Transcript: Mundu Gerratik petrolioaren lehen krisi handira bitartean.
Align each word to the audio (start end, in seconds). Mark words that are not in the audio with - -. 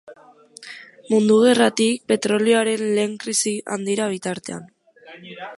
Mundu 1.13 1.35
Gerratik 1.43 2.07
petrolioaren 2.13 2.83
lehen 2.97 3.15
krisi 3.25 3.57
handira 3.77 4.11
bitartean. 4.17 4.69